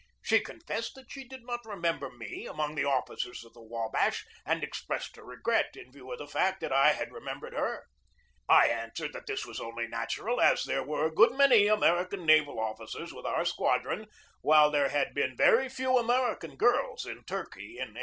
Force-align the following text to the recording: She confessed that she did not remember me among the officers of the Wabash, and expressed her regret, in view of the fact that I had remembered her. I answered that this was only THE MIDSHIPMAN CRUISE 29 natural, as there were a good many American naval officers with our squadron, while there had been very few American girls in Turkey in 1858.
She 0.23 0.39
confessed 0.39 0.95
that 0.95 1.11
she 1.11 1.27
did 1.27 1.45
not 1.45 1.63
remember 1.63 2.09
me 2.09 2.47
among 2.47 2.73
the 2.73 2.85
officers 2.85 3.43
of 3.45 3.53
the 3.53 3.61
Wabash, 3.61 4.25
and 4.43 4.63
expressed 4.63 5.15
her 5.15 5.23
regret, 5.23 5.75
in 5.75 5.91
view 5.91 6.11
of 6.11 6.17
the 6.17 6.25
fact 6.27 6.59
that 6.61 6.73
I 6.73 6.93
had 6.93 7.13
remembered 7.13 7.53
her. 7.53 7.85
I 8.49 8.65
answered 8.65 9.13
that 9.13 9.27
this 9.27 9.45
was 9.45 9.59
only 9.59 9.83
THE 9.85 9.89
MIDSHIPMAN 9.91 9.99
CRUISE 9.99 10.23
29 10.23 10.35
natural, 10.35 10.53
as 10.53 10.63
there 10.63 10.81
were 10.83 11.05
a 11.05 11.13
good 11.13 11.33
many 11.37 11.67
American 11.67 12.25
naval 12.25 12.59
officers 12.59 13.13
with 13.13 13.27
our 13.27 13.45
squadron, 13.45 14.07
while 14.41 14.71
there 14.71 14.89
had 14.89 15.13
been 15.13 15.37
very 15.37 15.69
few 15.69 15.95
American 15.99 16.55
girls 16.55 17.05
in 17.05 17.23
Turkey 17.25 17.73
in 17.73 17.93
1858. 17.93 17.97